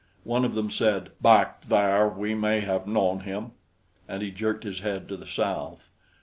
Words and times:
One 0.23 0.43
of 0.45 0.55
them 0.55 0.71
said: 0.71 1.11
"Back 1.21 1.67
there 1.67 2.07
we 2.07 2.33
may 2.33 2.61
have 2.61 2.87
known 2.87 3.19
him." 3.19 3.51
And 4.07 4.23
he 4.23 4.31
jerked 4.31 4.63
his 4.63 4.79
head 4.79 5.07
to 5.09 5.15
the 5.15 5.27
south. 5.27 5.89